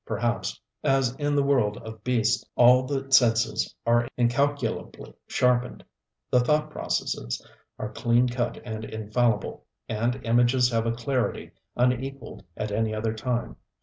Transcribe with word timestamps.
Perhaps 0.03 0.59
as 0.83 1.15
in 1.17 1.35
the 1.35 1.43
world 1.43 1.77
of 1.77 2.03
beasts 2.03 2.43
all 2.55 2.87
the 2.87 3.11
senses 3.11 3.75
are 3.85 4.07
incalculably 4.17 5.13
sharpened, 5.27 5.85
the 6.31 6.39
thought 6.39 6.71
processes 6.71 7.39
are 7.77 7.91
clean 7.93 8.27
cut 8.27 8.59
and 8.65 8.83
infallible, 8.83 9.67
and 9.87 10.15
images 10.25 10.71
have 10.71 10.87
a 10.87 10.91
clarity 10.91 11.51
unequalled 11.75 12.43
at 12.57 12.71
any 12.71 12.95
other 12.95 13.13
time. 13.13 13.57